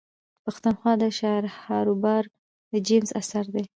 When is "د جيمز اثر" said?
2.71-3.43